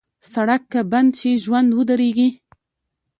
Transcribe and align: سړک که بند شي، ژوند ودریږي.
سړک 0.33 0.61
که 0.71 0.81
بند 0.91 1.11
شي، 1.19 1.31
ژوند 1.43 1.69
ودریږي. 1.73 2.29